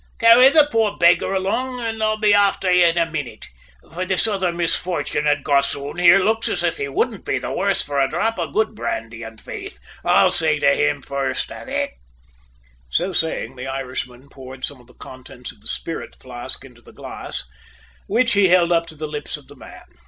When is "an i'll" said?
1.79-2.17